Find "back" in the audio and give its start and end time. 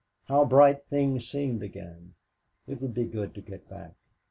3.69-3.93